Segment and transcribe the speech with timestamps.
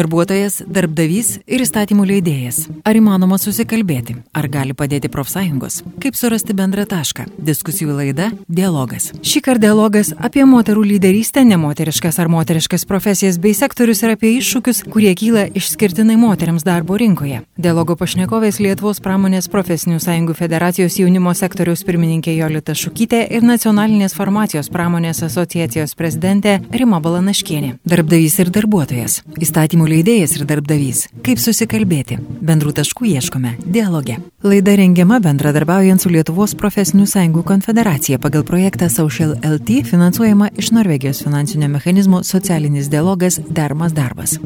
[0.00, 2.62] Darbuotojas, darbdavys ir įstatymų leidėjas.
[2.88, 4.14] Ar įmanoma susikalbėti?
[4.32, 5.82] Ar gali padėti profsąjungos?
[6.00, 7.26] Kaip surasti bendrą tašką?
[7.36, 9.10] Diskusijų laida- dialogas.
[9.20, 14.80] Šį kartą dialogas apie moterų lyderystę, nemoteriškas ar moteriškas profesijas bei sektorius ir apie iššūkius,
[14.90, 17.42] kurie kyla išskirtinai moteriams darbo rinkoje.
[17.58, 24.72] Dialogo pašnekovės Lietuvos pramonės profesinių sąjungų federacijos jaunimo sektoriaus pirmininkė Jolita Šukytė ir nacionalinės farmacijos
[24.72, 27.76] pramonės asociacijos prezidentė Rima Balanaškienė.
[27.84, 29.20] Darbdavys ir darbuotojas.
[29.36, 31.02] Įstatymų leidėjas ir darbdavys.
[31.26, 32.20] Kaip susikalbėti?
[32.46, 34.20] Bendrų taškų ieškome dialoge.
[34.46, 41.24] Laida rengiama bendradarbiaujant su Lietuvos profesinių sąjungų konfederacija pagal projektą Social LT finansuojama iš Norvegijos
[41.26, 44.38] finansinio mechanizmo socialinis dialogas Dermas darbas.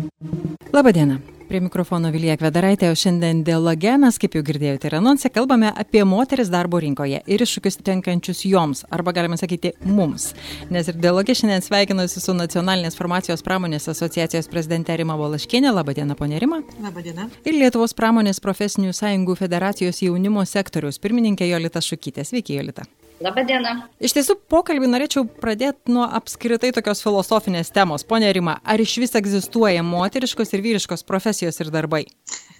[0.72, 1.20] Labadiena.
[1.48, 6.00] Prie mikrofono Vilija Kvedaraitė, o šiandien dialoge mes, kaip jau girdėjote ir anonsė, kalbame apie
[6.08, 10.30] moteris darbo rinkoje ir iššūkius tenkančius joms, arba galime sakyti mums.
[10.72, 15.74] Nes ir dialoge šiandien sveikinuosi su Nacionalinės farmacijos pramonės asociacijos prezidente Rima Valaškienė.
[15.76, 16.62] Labadiena, ponė Rima.
[16.80, 17.28] Labadiena.
[17.44, 22.24] Ir Lietuvos pramonės profesinių sąjungų federacijos jaunimo sektoriaus pirmininkė Jolita Šukytė.
[22.24, 22.88] Sveiki, Jolita.
[23.22, 23.74] Labadiena.
[24.02, 28.02] Iš tiesų, pokalbį norėčiau pradėti nuo apskritai tokios filosofinės temos.
[28.08, 32.02] Pone Rima, ar iš vis egzistuoja moteriškos ir vyriškos profesijos ir darbai?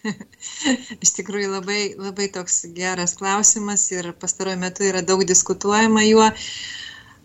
[1.04, 6.30] iš tikrųjų labai, labai toks geras klausimas ir pastaruoju metu yra daug diskutuojama juo.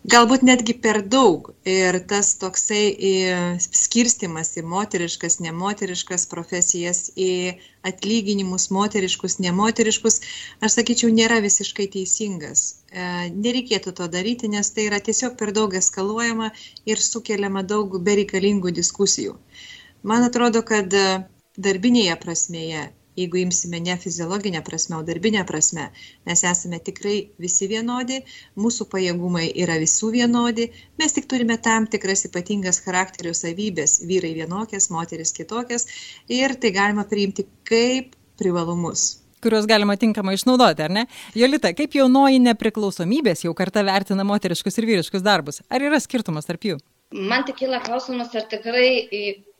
[0.07, 1.49] Galbūt netgi per daug.
[1.67, 10.21] Ir tas toksai skirstimas į moteriškas, nemoteriškas profesijas, į atlyginimus moteriškus, nemoteriškus,
[10.63, 12.79] aš sakyčiau, nėra visiškai teisingas.
[12.91, 16.53] E, nereikėtų to daryti, nes tai yra tiesiog per daug eskaluojama
[16.87, 19.35] ir sukeliama daug bereikalingų diskusijų.
[20.03, 20.95] Man atrodo, kad
[21.59, 22.87] darbinėje prasmėje
[23.19, 25.89] jeigu imsime ne fiziologinę prasme, o darbinę prasme,
[26.27, 28.21] mes esame tikrai visi vienodi,
[28.59, 30.69] mūsų pajėgumai yra visų vienodi,
[31.01, 35.89] mes tik turime tam tikras ypatingas charakterio savybės, vyrai vienokias, moteris kitokias
[36.31, 39.09] ir tai galima priimti kaip privalumus
[39.43, 41.05] kuriuos galima tinkamai išnaudoti, ar ne?
[41.37, 45.61] Jolita, kaip jaunoji nepriklausomybės jau kartą vertina moteriškus ir vyriškus darbus?
[45.71, 46.79] Ar yra skirtumas tarp jų?
[47.11, 48.89] Man tik kyla klausimas, ar tikrai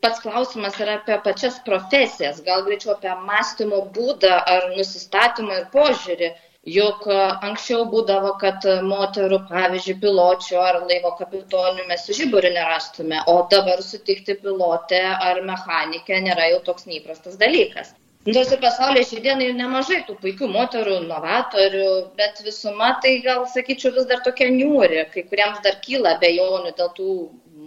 [0.04, 6.28] pats klausimas yra apie pačias profesijas, gal greičiau apie mąstymo būdą ar nusistatymą ir požiūrį.
[6.74, 7.06] Juk
[7.48, 14.38] anksčiau būdavo, kad moterų, pavyzdžiui, piločių ar laivo kapitonių mes žiburių nerastume, o dabar sutikti
[14.44, 17.94] pilotę ar mechanikę nėra jau toks neįprastas dalykas.
[18.28, 21.84] Ir pasaulyje šiandien ir nemažai tų puikių moterų, novatorių,
[22.18, 26.90] bet visuma tai gal, sakyčiau, vis dar tokia niūri, kai kuriems dar kyla bejonių dėl
[26.98, 27.14] tų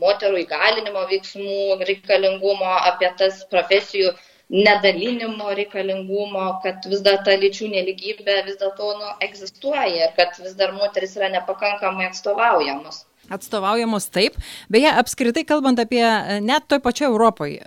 [0.03, 4.12] moterų įgalinimo veiksmų reikalingumo, apie tas profesijų
[4.68, 10.53] nedalinimo reikalingumo, kad vis dar ta lyčių neligybė vis dėlto nu, egzistuoja ir kad vis
[10.62, 14.35] dar moteris yra nepakankamai atstovaujamos atstovaujamos taip.
[14.73, 17.61] Beje, apskritai kalbant apie e, net toj pačioj Europoje,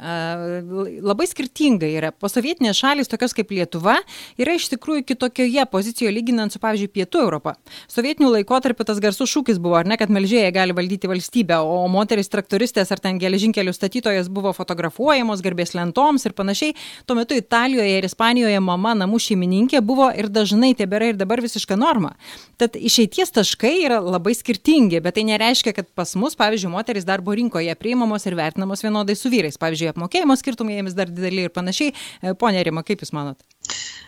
[1.05, 2.11] labai skirtingai yra.
[2.13, 3.97] Posovietinės šalis, tokios kaip Lietuva,
[4.41, 7.55] yra iš tikrųjų kitokioje pozicijoje lyginant su, pavyzdžiui, Pietų Europą.
[7.93, 12.31] Sovietinių laikotarpiu tas garsus šūkis buvo, ar ne, kad melžėjai gali valdyti valstybę, o moteris
[12.33, 16.77] traktoristės ar ten geležinkelių statytojas buvo fotografuojamos garbės lentoms ir panašiai.
[17.07, 21.79] Tuo metu Italijoje ir Ispanijoje mama namų šeimininkė buvo ir dažnai tebėra ir dabar visiška
[21.79, 22.15] norma.
[22.61, 27.07] Tad išeities taškai yra labai skirtingi, bet tai nereiškia, reiškia, kad pas mus, pavyzdžiui, moteris
[27.07, 29.59] darbo rinkoje priimamos ir vertinamos vienodai su vyrais.
[29.63, 31.95] Pavyzdžiui, apmokėjimo skirtumai jiems dar dideli ir panašiai.
[31.95, 33.43] E, pone Rima, kaip Jūs manot?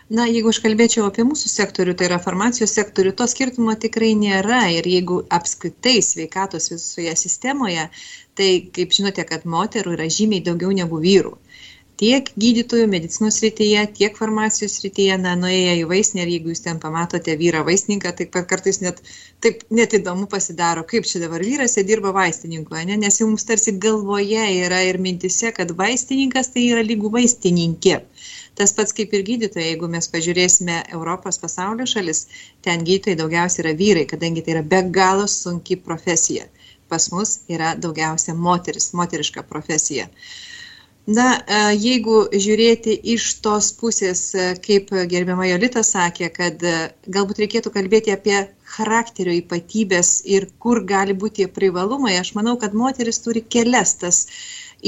[0.09, 4.63] Na, jeigu aš kalbėčiau apie mūsų sektorių, tai yra farmacijos sektorių, to skirtumo tikrai nėra.
[4.73, 7.85] Ir jeigu apskritai sveikatos visoje sistemoje,
[8.39, 11.37] tai kaip žinote, kad moterų yra žymiai daugiau negu vyrų
[11.99, 16.79] tiek gydytojų medicinos srityje, tiek farmacijos srityje, na, nuėję į vaistinę ir jeigu jūs ten
[16.79, 19.01] pamatote vyrą vaistininką, tai kartais net,
[19.43, 22.95] taip net įdomu pasidaro, kaip čia dabar vyras dirba vaistininku, ne?
[23.03, 27.99] nes jau mums tarsi galvoje yra ir mintise, kad vaistininkas tai yra lygų vaistininkė.
[28.55, 32.27] Tas pats kaip ir gydytojai, jeigu mes pažiūrėsime Europos pasaulio šalis,
[32.63, 36.47] ten gydytojai daugiausiai yra vyrai, kadangi tai yra be galo sunki profesija.
[36.89, 40.07] Pas mus yra daugiausia moteris, moteriška profesija.
[40.07, 40.48] Uh,
[41.09, 46.73] Na, e, jeigu žiūrėti iš tos pusės, e, kaip gerbiama Jolita sakė, kad e,
[47.15, 48.35] galbūt reikėtų kalbėti apie
[48.75, 54.21] charakterio ypatybės ir kur gali būti privalumai, aš manau, kad moteris turi kelias tas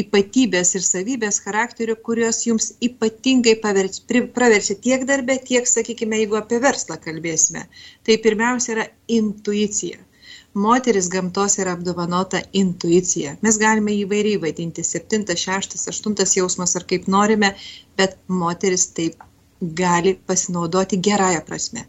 [0.03, 7.01] ypatybės ir savybės charakterio, kurios jums ypatingai praverčia tiek darbę, tiek, sakykime, jeigu apie verslą
[7.01, 7.65] kalbėsime.
[8.05, 8.87] Tai pirmiausia yra
[9.21, 10.05] intuicija
[10.53, 13.35] moteris gamtos yra apdovanota intuicija.
[13.41, 17.53] Mes galime įvairiai vadinti septintas, šeštas, aštuntas jausmas ar kaip norime,
[17.97, 19.23] bet moteris taip
[19.61, 21.85] gali pasinaudoti gerąją prasme.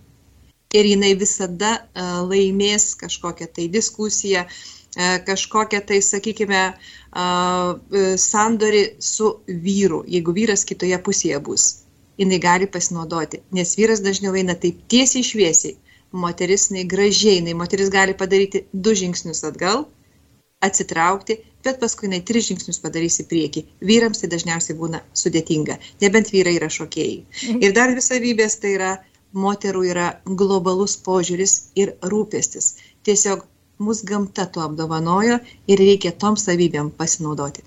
[0.73, 4.47] Ir jinai visada uh, laimės kažkokią tai diskusiją,
[5.27, 6.73] kažkokią tai, sakykime,
[8.17, 11.79] sandori su vyru, jeigu vyras kitoje pusėje bus.
[12.19, 15.77] Jis gali pasinaudoti, nes vyras dažniau eina taip tiesiai šviesiai,
[16.13, 19.87] moteris, jinai gražiai, jinai moteris gali padaryti du žingsnius atgal,
[20.63, 23.65] atsitraukti, bet paskui jinai tris žingsnius padarys į priekį.
[23.91, 27.23] Vyrams tai dažniausiai būna sudėtinga, nebent vyrai yra šokėjai.
[27.23, 27.65] Mhm.
[27.67, 28.93] Ir dar visavybės tai yra,
[29.33, 32.75] moterų yra globalus požiūris ir rūpestis.
[33.09, 33.47] Tiesiog
[33.83, 37.65] mus gamta tuo apdovanojo ir reikia tom savybėm pasinaudoti.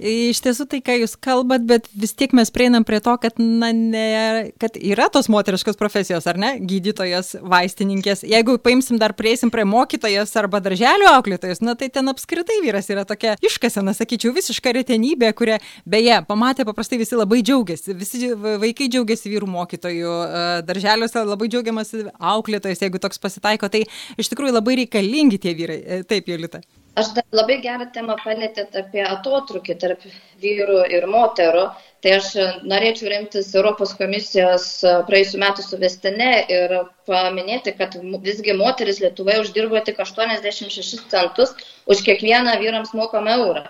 [0.00, 3.68] Iš tiesų tai, ką jūs kalbat, bet vis tiek mes prieinam prie to, kad, na,
[3.76, 6.54] ne, kad yra tos moteriškos profesijos, ar ne?
[6.64, 8.24] Gydytojas, vaistininkės.
[8.24, 13.04] Jeigu paimsim dar prieisim prie mokytojas arba darželio auklėtojas, na tai ten apskritai vyras yra
[13.04, 17.92] tokia iškasena, sakyčiau, visiška retenybė, kuria beje, pamatė paprastai visi labai džiaugiasi.
[18.00, 20.16] Visi vaikai džiaugiasi vyrų mokytojų,
[20.64, 23.68] darželiuose labai džiaugiamasi auklėtojas, jeigu toks pasitaiko.
[23.68, 23.84] Tai
[24.16, 25.80] iš tikrųjų labai reikalingi tie vyrai.
[26.08, 26.64] Taip, Jolita.
[26.98, 30.06] Aš labai gerą temą palėtėt apie atotrukį tarp
[30.42, 31.68] vyrų ir moterų.
[32.04, 32.30] Tai aš
[32.72, 34.66] norėčiau remtis Europos komisijos
[35.08, 36.74] praėjusiu metu suvestinė ir
[37.10, 37.94] paminėti, kad
[38.24, 41.54] visgi moteris Lietuvoje uždirba tik 86 centus
[41.86, 43.64] už kiekvieną vyrams mokamą eurą.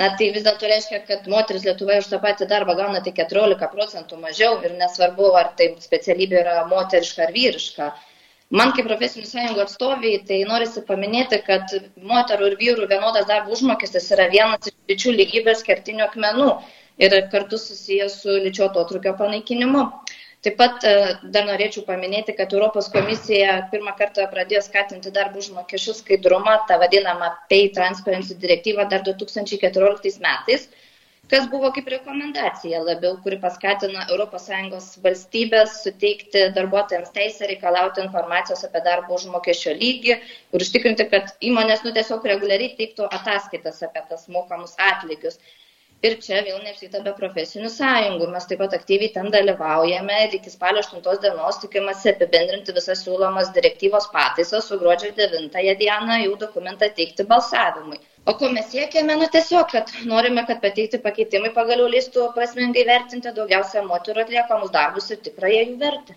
[0.00, 3.68] Na tai vis dėlto reiškia, kad moteris Lietuvoje už tą patį darbą gauna tik 14
[3.76, 7.94] procentų mažiau ir nesvarbu, ar tai specialybė yra moteriška ar vyriška.
[8.54, 11.72] Man kaip profesinių sąjungų atstoviai, tai norisi paminėti, kad
[12.10, 16.46] moterų ir vyrų vienodas darbo užmokestis yra vienas iš lyčių lygybės kertinių akmenų
[17.06, 19.82] ir kartu susijęs su lyčio atotrukio panaikinimu.
[20.46, 20.94] Taip pat e,
[21.34, 27.32] dar norėčiau paminėti, kad Europos komisija pirmą kartą pradėjo skatinti darbo užmokesčių skaidrumą, tą vadinamą
[27.50, 30.68] Pay Transparency direktyvą dar 2014 metais
[31.30, 38.82] kas buvo kaip rekomendacija labiau, kuri paskatina ES valstybės suteikti darbuotojams teisę reikalauti informacijos apie
[38.86, 44.76] darbo užmokesčio lygį ir užtikrinti, kad įmonės nu, tiesiog reguliariai teiktų ataskaitas apie tas mokamus
[44.90, 45.40] atlygius.
[46.06, 48.26] Ir čia vėl neapsitaba profesinių sąjungų.
[48.32, 53.54] Mes taip pat aktyviai ten dalyvaujame ir iki spalio 8 dienos tikimasi apibendrinti visas siūlomas
[53.56, 57.98] direktyvos pataisas, su gruodžio 9 dieną jau dokumentą teikti balsavimui.
[58.30, 59.14] O ko mes siekiame?
[59.22, 65.12] Na tiesiog, kad norime, kad pateikti pakeitimai pagaliau leistų prasmingai vertinti daugiausia moterų atliekamus darbus
[65.14, 66.16] ir tikrąją jų vertę.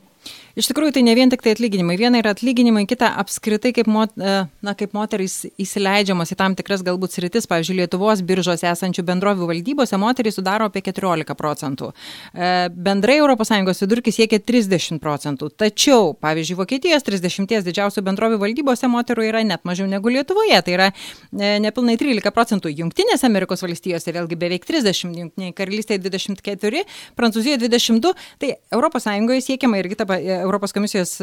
[0.58, 1.96] Iš tikrųjų, tai ne vien tik tai atlyginimai.
[2.00, 4.36] Viena yra atlyginimai, kita apskritai, kaip, mot, e,
[4.66, 7.46] na, kaip moterys įsileidžiamos į tam tikras galbūt sritis.
[7.50, 11.92] Pavyzdžiui, Lietuvos biržos esančių bendrovių valdybose moterys sudaro apie 14 procentų.
[12.34, 15.52] E, bendrai ES vidurkis siekia 30 procentų.
[15.54, 20.62] Tačiau, pavyzdžiui, Vokietijos 30 didžiausių bendrovių valdybose moterų yra net mažiau negu Lietuvoje.
[20.66, 22.74] Tai yra e, nepilnai 13 procentų.
[22.82, 26.84] Junktinėse Amerikos valstijose vėlgi beveik 30, Junktinėje karalystėje 24,
[27.20, 28.16] Prancūzijoje 22.
[28.40, 28.54] Tai
[28.90, 30.06] ES siekiama irgi ta
[30.42, 31.16] Europos komisijos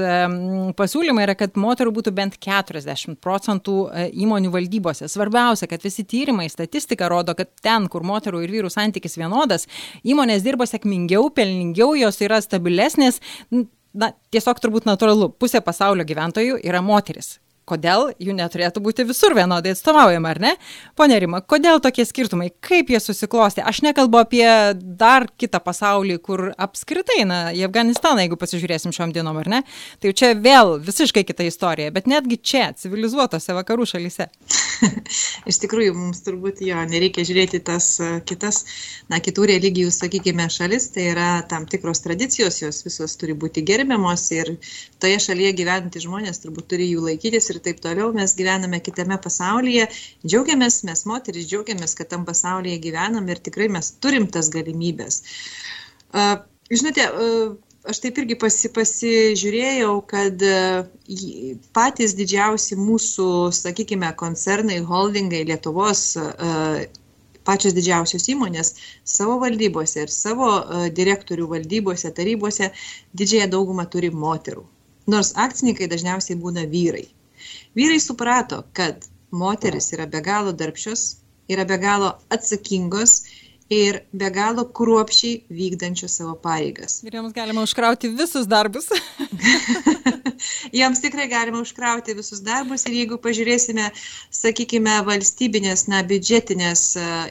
[0.79, 5.09] pasiūlymai yra, kad moterų būtų bent 40 procentų e, įmonių valdybose.
[5.13, 9.67] Svarbiausia, kad visi tyrimai, statistika rodo, kad ten, kur moterų ir vyrų santykis vienodas,
[10.07, 13.23] įmonės dirba sėkmingiau, pelningiau, jos yra stabilesnės.
[13.97, 19.75] Na, tiesiog turbūt natūralu, pusė pasaulio gyventojų yra moteris kodėl jų neturėtų būti visur vienodai
[19.75, 20.53] atstovaujama, ar ne?
[20.99, 23.65] Pone Rima, kodėl tokie skirtumai, kaip jie susiklosti?
[23.67, 24.47] Aš nekalbu apie
[24.79, 29.63] dar kitą pasaulį, kur apskritai, na, į Afganistaną, jeigu pasižiūrėsim šiom dienom, ar ne?
[30.03, 34.29] Tai čia vėl visiškai kita istorija, bet netgi čia, civilizuotose vakarų šalyse.
[35.51, 37.91] Iš tikrųjų, mums turbūt jo nereikia žiūrėti tas
[38.29, 38.63] kitas,
[39.11, 44.29] na, kitų religijų, sakykime, šalis, tai yra tam tikros tradicijos, jos visos turi būti gerbiamos
[44.37, 44.55] ir
[45.03, 48.13] toje šalyje gyventi žmonės turbūt turi jų laikytis ir taip toliau.
[48.17, 49.89] Mes gyvename kitame pasaulyje,
[50.27, 55.23] džiaugiamės, mes moteris džiaugiamės, kad tam pasaulyje gyvenam ir tikrai mes turim tas galimybės.
[56.17, 56.37] Uh,
[56.71, 57.57] žinote, uh,
[57.91, 60.43] aš taip irgi pasi, pasižiūrėjau, kad
[61.77, 66.09] patys didžiausi mūsų, sakykime, koncernai, holdingai Lietuvos,
[67.47, 68.73] pačios didžiausios įmonės
[69.07, 70.51] savo valdybose ir savo
[70.97, 72.73] direktorių valdybose, tarybose
[73.15, 74.67] didžiąją daugumą turi moterų.
[75.07, 77.07] Nors akcininkai dažniausiai būna vyrai.
[77.79, 81.09] Vyrai suprato, kad moteris yra be galo darbščios,
[81.53, 83.21] yra be galo atsakingos
[83.71, 87.01] ir be galo kruopšiai vykdančios savo pareigas.
[87.03, 88.87] Ir joms galima užkrauti visus darbus.
[90.81, 93.89] joms tikrai galima užkrauti visus darbus ir jeigu pažiūrėsime,
[94.31, 96.85] sakykime, valstybinės, na, biudžetinės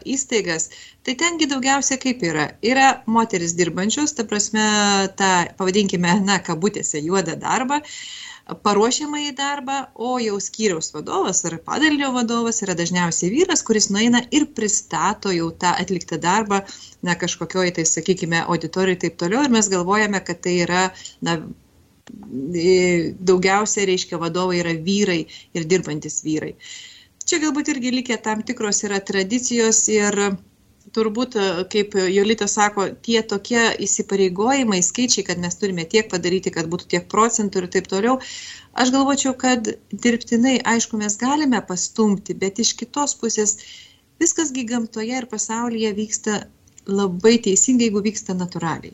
[0.03, 0.69] įstaigas,
[1.05, 2.45] tai tengi daugiausia kaip yra.
[2.65, 4.65] Yra moteris dirbančios, ta prasme,
[5.19, 7.81] tą, pavadinkime, na, kabutėse, juodą darbą.
[8.65, 14.21] Paruošiamą į darbą, o jau skyriaus vadovas ar padalinio vadovas yra dažniausiai vyras, kuris nueina
[14.37, 16.61] ir pristato jau tą atliktą darbą,
[17.05, 20.83] na, kažkokioj, tai sakykime, auditorijai ir taip toliau, ir mes galvojame, kad tai yra,
[21.25, 21.39] na,
[23.29, 25.23] daugiausia, reiškia, vadovai yra vyrai
[25.57, 26.53] ir dirbantis vyrai.
[27.25, 30.19] čia galbūt irgi likę tam tikros yra tradicijos ir
[30.93, 31.37] turbūt,
[31.71, 37.07] kaip Jolita sako, tie tokie įsipareigojimai, skaičiai, kad mes turime tiek padaryti, kad būtų tiek
[37.11, 38.17] procentų ir taip toliau,
[38.77, 43.57] aš galvočiau, kad dirbtinai, aišku, mes galime pastumti, bet iš kitos pusės
[44.21, 46.43] viskasgi gamtoje ir pasaulyje vyksta
[46.85, 48.93] labai teisingai, jeigu vyksta natūraliai.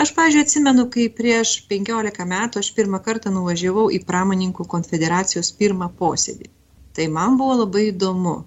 [0.00, 5.90] Aš, pažiūrėjau, atsimenu, kai prieš 15 metų aš pirmą kartą nuvažiavau į pramoninkų konfederacijos pirmą
[5.98, 6.48] posėdį.
[6.96, 8.38] Tai man buvo labai įdomu.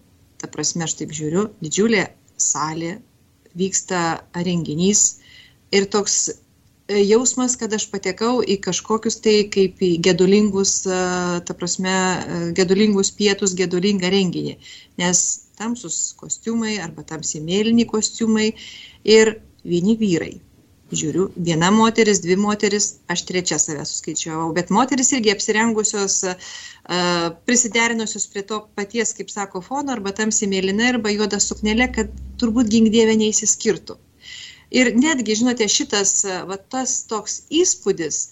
[0.41, 2.07] Ta prasme, aš taip žiūriu, didžiulė
[2.41, 2.97] salė,
[3.57, 5.03] vyksta renginys
[5.73, 10.99] ir toks e, jausmas, kad aš patekau į kažkokius tai kaip į gedulingus, e,
[11.47, 14.57] ta prasme, e, gedulingus pietus, gedulingą renginį.
[15.01, 15.23] Nes
[15.59, 18.51] tamsus kostiumai arba tamsiai mėlyni kostiumai
[19.05, 20.33] ir vieni vyrai.
[20.93, 26.19] Žiūriu, viena moteris, dvi moteris, aš trečia save suskaičiavau, bet moteris irgi apsirengusios,
[27.47, 32.69] prisiderinusios prie to paties, kaip sako, fono, arba tamsiai mėlyna, arba juoda suknelė, kad turbūt
[32.73, 33.97] gingdėvė neįsiskirtų.
[34.73, 38.23] Ir netgi, žinote, šitas, va, tas toks įspūdis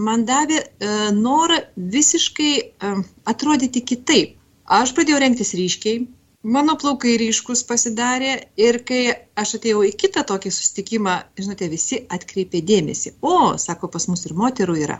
[0.00, 0.62] man davė
[1.16, 2.52] norą visiškai
[3.28, 4.36] atrodyti kitaip.
[4.72, 6.06] Aš pradėjau rengtis ryškiai,
[6.42, 9.02] mano plaukai ryškus pasidarė ir kai
[9.38, 13.16] aš atėjau į kitą tokį susitikimą, žinote, visi atkreipė dėmesį.
[13.22, 14.98] O, sako, pas mus ir moterų yra.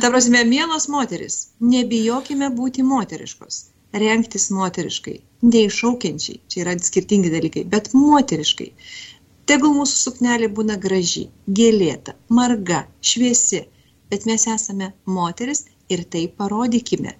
[0.00, 3.58] Ta prasme, mielos moteris, nebijokime būti moteriškos,
[4.04, 8.70] rengtis moteriškai, neiššaukiančiai, čia yra skirtingi dalykai, bet moteriškai.
[9.48, 13.64] Tegul mūsų suknelė būna graži, gėlėta, marga, šviesi,
[14.12, 17.16] bet mes esame moteris ir tai parodykime.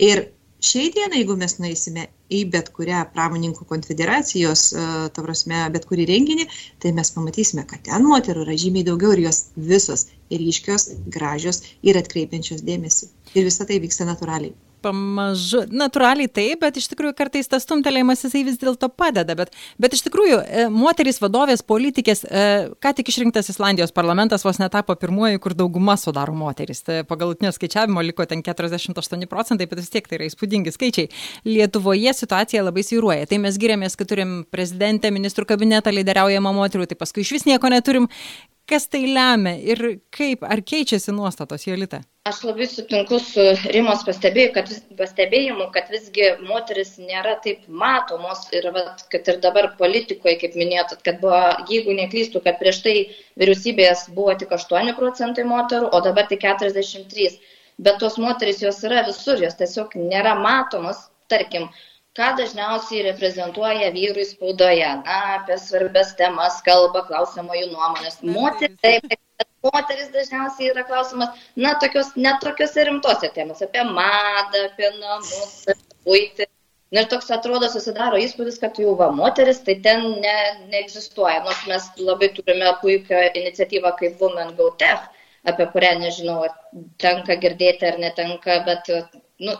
[0.00, 0.28] Ir
[0.62, 6.08] šiai dienai, jeigu mes nueisime į bet kurią pramoninkų konfederacijos, e, ta prasme, bet kurį
[6.10, 6.48] renginį,
[6.82, 9.42] tai mes pamatysime, kad ten moterų yra žymiai daugiau ir jos
[9.72, 13.12] visos ryškios, gražios ir atkreipiančios dėmesį.
[13.34, 14.54] Ir visa tai vyksta natūraliai
[14.84, 19.36] pamažu, natūraliai taip, bet iš tikrųjų kartais tas stumtelėjimas jisai vis dėlto padeda.
[19.38, 22.46] Bet, bet iš tikrųjų, e, moterys vadovės, politikės, e,
[22.82, 26.82] ką tik išrinktas Islandijos parlamentas vos netapo pirmuoju, kur dauguma sudaro moteris.
[26.86, 31.10] Tai pagal lutinio skaičiavimo liko ten 48 procentai, bet vis tiek tai yra įspūdingi skaičiai.
[31.48, 33.26] Lietuvoje situacija labai svyruoja.
[33.30, 37.72] Tai mes giriamės, kad turim prezidentę, ministrų kabinetą, lyderiaujamą moterų, tai paskui iš vis nieko
[37.72, 38.10] neturim.
[38.66, 39.80] Kas tai lemia ir
[40.10, 42.00] kaip, ar keičiasi nuostatos, Jolita?
[42.26, 48.66] Aš labai sutinku su Rimos pastebėjimu, kad, pastebėjimu, kad visgi moteris nėra taip matomos ir
[48.74, 51.38] vat, kad ir dabar politikoje, kaip minėtot, kad buvo,
[51.70, 52.96] jeigu neklystų, kad prieš tai
[53.38, 57.38] vyriausybės buvo tik 8 procentai moterų, o dabar tik 43.
[57.78, 61.70] Bet tos moteris jos yra visur, jos tiesiog nėra matomos, tarkim,
[62.16, 64.88] ką dažniausiai reprezentuoja vyrai spaudoje.
[65.04, 68.18] Na, apie svarbės temas kalba, klausimo jų nuomonės.
[68.24, 69.16] Moteris, taip,
[69.66, 75.56] moteris dažniausiai yra klausimas, na, tokios, net tokiuose rimtose temose, apie madą, apie namus,
[76.06, 76.48] puitį.
[76.94, 80.36] Na ir toks atrodo susidaro įspūdis, kad jau va moteris, tai ten ne,
[80.72, 81.40] neegzistuoja.
[81.44, 85.08] Nors mes labai turime puikią iniciatyvą kaip Women Go Tech,
[85.50, 86.54] apie kurią nežinau, ar
[87.02, 88.92] tenka girdėti ar netenka, bet
[89.42, 89.56] nu,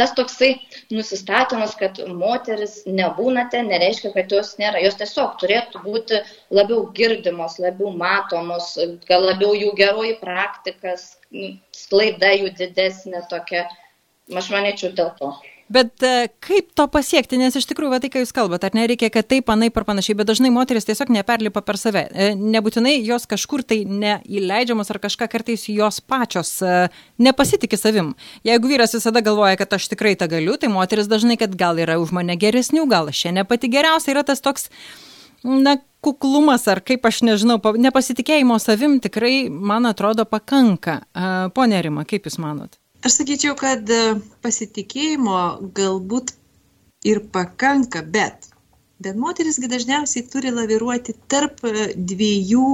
[0.00, 0.50] tas toksai
[0.94, 4.82] nusistatymas, kad moteris nebūna ten, nereiškia, kad jos nėra.
[4.84, 6.22] Jos tiesiog turėtų būti
[6.56, 8.72] labiau girdimos, labiau matomos,
[9.10, 11.12] gal labiau jų geroji praktikas,
[11.76, 13.66] sklaida jų didesnė tokia.
[14.36, 15.32] Aš manyčiau dėl to.
[15.70, 19.06] Bet e, kaip to pasiekti, nes iš tikrųjų, va, tai ką jūs kalbate, ar nereikia,
[19.14, 22.08] kad taip, anaip ar panašiai, bet dažnai moteris tiesiog neperlipa per save.
[22.10, 26.88] E, nebūtinai jos kažkur tai neįleidžiamos ar kažką kartais jos pačios e,
[27.22, 28.16] nepasitikė savim.
[28.46, 32.00] Jeigu vyras visada galvoja, kad aš tikrai tą galiu, tai moteris dažnai, kad gal yra
[32.02, 34.66] už mane geresnių, gal aš čia ne pati geriausia, yra tas toks,
[35.46, 41.04] na, kuklumas ar kaip aš nežinau, nepasitikėjimo savim tikrai, man atrodo, pakanka.
[41.54, 42.79] Pone Rima, kaip Jūs manot?
[43.00, 43.98] Aš sakyčiau, kad e,
[44.44, 45.36] pasitikėjimo
[45.76, 46.34] galbūt
[47.08, 48.50] ir pakanka, bet,
[49.00, 52.66] bet moterisgi dažniausiai turi laviruoti tarp e, dviejų,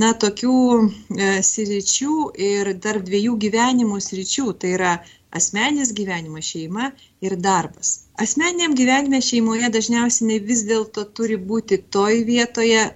[0.00, 4.48] na, tokių e, sričių ir tarp dviejų gyvenimų sričių.
[4.64, 4.96] Tai yra
[5.36, 6.88] asmenis gyvenimas šeima
[7.20, 7.92] ir darbas.
[8.16, 12.88] Asmeniniam gyvenime šeimoje dažniausiai vis dėlto turi būti toj vietoje,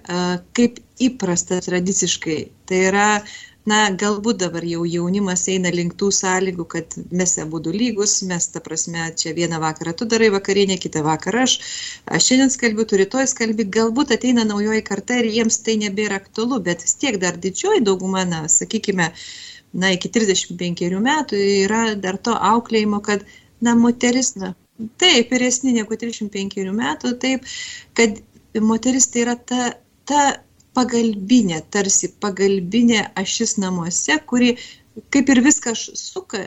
[0.57, 2.41] kaip įprasta tradiciškai.
[2.65, 3.09] Tai yra
[3.69, 8.61] na galbūt dabar jau jaunimas eina link tų sąlygų, kad mes abu lygus, mes ta
[8.65, 11.55] prasme čia vieną vakarą tu darai vakarienę, kitą vakarą aš,
[12.05, 16.61] aš šiandien skalbiu, tu rytoj skalbi, galbūt ateina naujoji karta ir jiems tai nebėra aktualu,
[16.67, 19.09] bet vis tiek dar didžioji dauguma, na, sakykime,
[19.73, 23.25] na, iki 35 metų yra dar to auklėjimo, kad,
[23.65, 24.53] na, moteris, na,
[25.01, 27.49] taip, vyresnė negu 35 metų, taip,
[27.97, 28.21] kad
[28.61, 29.73] moteris tai yra ta,
[30.05, 30.25] ta
[30.75, 34.55] pagalbinė, tarsi pagalbinė ašis namuose, kuri
[35.13, 36.45] kaip ir viską suka,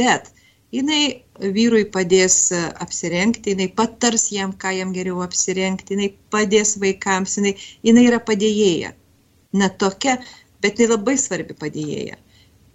[0.00, 0.30] bet
[0.74, 1.02] jinai
[1.54, 7.54] vyrui padės apsirengti, jinai patars jam, ką jam geriau apsirengti, jinai padės vaikams, jinai,
[7.86, 8.94] jinai yra padėjėja.
[9.54, 10.18] Ne tokia,
[10.62, 12.18] bet tai labai svarbi padėjėja.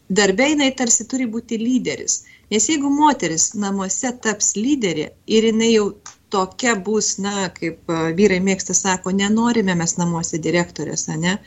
[0.09, 5.91] Darbė jinai tarsi turi būti lyderis, nes jeigu moteris namuose taps lyderė ir jinai jau
[6.33, 11.37] tokia bus, na, kaip vyrai mėgsta sako, nenorime mes namuose direktorės, ne,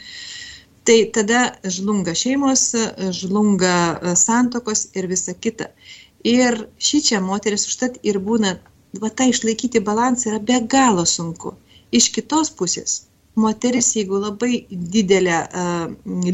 [0.87, 2.73] tai tada žlunga šeimos,
[3.21, 5.71] žlunga santokos ir visa kita.
[6.27, 8.57] Ir šį čia moteris užtat ir būna,
[9.03, 11.55] va tą išlaikyti balansą yra be galo sunku.
[11.93, 13.03] Iš kitos pusės,
[13.35, 15.87] moteris, jeigu labai didelę uh,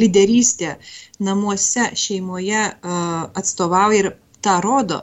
[0.02, 0.76] lyderystę
[1.24, 4.10] namuose, šeimoje uh, atstovauja ir
[4.44, 5.02] tą rodo,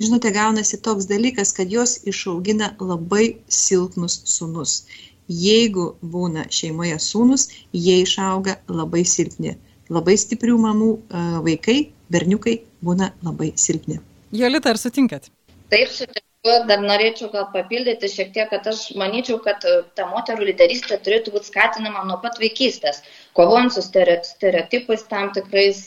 [0.00, 4.84] žinote, gaunasi toks dalykas, kad jos išaugina labai silpnus sunus.
[5.28, 9.54] Jeigu būna šeimoje sūnus, jie išauga labai silpni.
[9.92, 11.78] Labai stiprių mamų uh, vaikai,
[12.12, 14.00] berniukai būna labai silpni.
[14.34, 15.30] Jolita, ar sutinkat?
[15.72, 20.50] Taip, sutinku, dar norėčiau gal papildyti šiek tiek, kad aš manyčiau, kad e, ta moterų
[20.50, 23.00] lyderystė turėtų būti skatinama nuo pat vaikystės,
[23.34, 25.80] kovojant su stereotipais tam tikrais,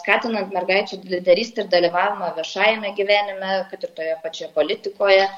[0.00, 5.28] skatinant mergaičių lyderystę ir dalyvavimą viešajame gyvenime, kad ir toje pačioje politikoje.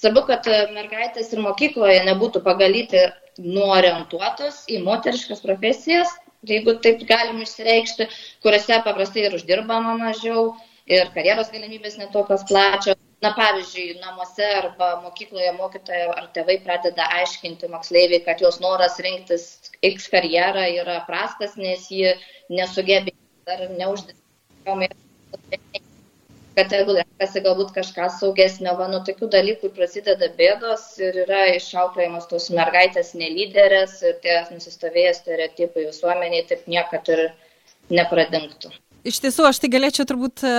[0.00, 3.04] Svarbu, kad mergaitės ir mokykloje nebūtų pagalyti
[3.44, 6.14] nuorientuotos į moteriškas profesijas,
[6.48, 8.08] jeigu taip galim išsireikšti,
[8.44, 10.54] kuriuose paprastai ir uždirbama mažiau
[10.88, 12.96] ir karjeros galimybės netokios plačios.
[13.20, 19.44] Na, pavyzdžiui, namuose arba mokykloje mokytoja ar tėvai pradeda aiškinti moksleiviai, kad jos noras rinktis
[19.86, 22.14] X karjerą yra prastas, nes ji
[22.52, 24.90] nesugebėjo ar neuždirbama
[26.60, 32.26] kad jeigu renkasi galbūt kažką saugesnio, va, nuo tokių dalykų prasideda bėdos ir yra išauklėjamos
[32.32, 37.24] tos mergaitės nelyderės ir tie nusistovėję stereotipai visuomeniai taip niekad ir
[38.00, 38.74] nepradingtų.
[39.00, 40.50] Iš tiesų, aš tai galėčiau turbūt e,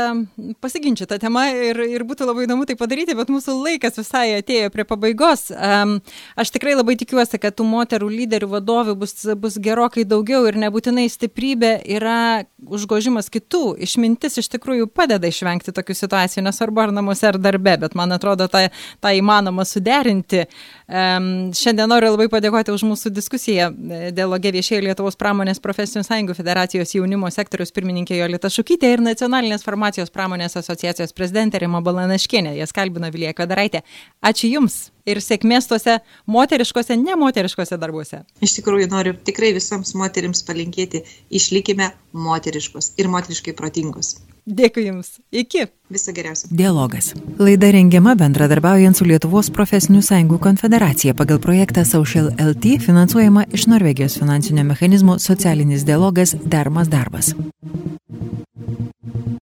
[0.63, 4.71] pasiginčyti tą temą ir, ir būtų labai įdomu tai padaryti, bet mūsų laikas visai atėjo
[4.73, 5.51] prie pabaigos.
[5.51, 11.05] Aš tikrai labai tikiuosi, kad tų moterų lyderių vadovių bus, bus gerokai daugiau ir nebūtinai
[11.13, 13.75] stiprybė yra užgožimas kitų.
[13.85, 18.49] Išmintis iš tikrųjų padeda išvengti tokių situacijų, nesvarbu ar namuose ar darbe, bet man atrodo,
[18.49, 18.63] tą,
[19.03, 20.47] tą įmanoma suderinti.
[20.89, 23.69] Šiandien noriu labai padėkoti už mūsų diskusiją.
[24.17, 30.11] Dialogė viešėjo Lietuvos pramonės profesinių sąjungų federacijos jaunimo sektoriaus pirmininkė Jolita Šukytė ir Nacionalinės farmacijos
[30.15, 32.53] pramonės asociacijos prezidentė Rima Balanaškienė.
[32.55, 33.81] Jas kalbina Vilija Kadaraitė.
[34.23, 35.97] Ačiū Jums ir sėkmės tuose
[36.31, 38.21] moteriškose, nemoteriškose darbuose.
[38.39, 44.15] Iš tikrųjų noriu tikrai visoms moterims palinkėti, išlikime moteriškos ir moteriškai protingos.
[44.45, 45.19] Dėkui Jums.
[45.31, 45.67] Iki.
[45.91, 46.47] Viso geriausio.
[46.51, 47.11] Dialogas.
[47.37, 54.17] Laida rengiama bendradarbiaujant su Lietuvos profesinių sąjungų konfederacija pagal projektą Social LT finansuojama iš Norvegijos
[54.17, 57.35] finansinio mechanizmo socialinis dialogas Dermas darbas.